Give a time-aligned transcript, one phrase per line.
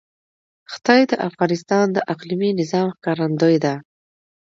[0.73, 3.73] ښتې د افغانستان د اقلیمي نظام ښکارندوی ده.